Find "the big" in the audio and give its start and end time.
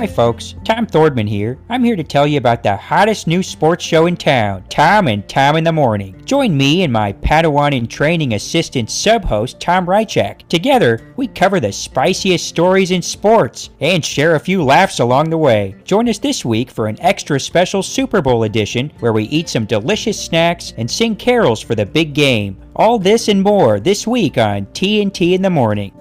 21.74-22.14